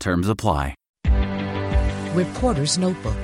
[0.00, 0.74] Terms apply.
[2.14, 3.16] Reporter's Notebook.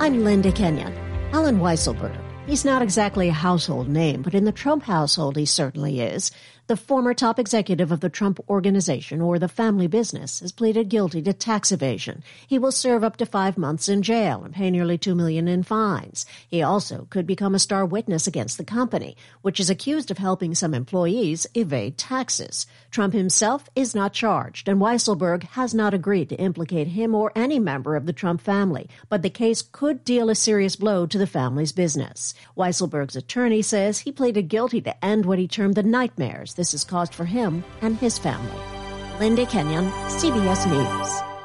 [0.00, 0.94] I'm Linda Kenyon.
[1.32, 2.25] Allen Weisselberg.
[2.46, 6.30] He's not exactly a household name, but in the Trump household he certainly is.
[6.68, 11.22] The former top executive of the Trump Organization, or the family business, has pleaded guilty
[11.22, 12.24] to tax evasion.
[12.44, 15.62] He will serve up to five months in jail and pay nearly two million in
[15.62, 16.26] fines.
[16.48, 20.56] He also could become a star witness against the company, which is accused of helping
[20.56, 22.66] some employees evade taxes.
[22.90, 27.60] Trump himself is not charged, and Weisselberg has not agreed to implicate him or any
[27.60, 31.28] member of the Trump family, but the case could deal a serious blow to the
[31.28, 32.34] family's business.
[32.56, 36.84] Weisselberg's attorney says he pleaded guilty to end what he termed the nightmares this has
[36.84, 38.60] caused for him and his family.
[39.18, 41.35] Linda Kenyon, CBS News.